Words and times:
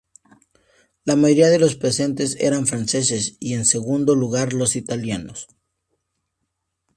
La 1.05 1.15
mayoría 1.15 1.49
de 1.51 1.59
los 1.59 1.75
presentes 1.75 2.35
eran 2.39 2.65
franceses 2.65 3.37
y 3.39 3.53
en 3.53 3.65
segundo 3.65 4.15
lugar 4.15 4.51
los 4.53 4.75
italianos. 4.75 5.47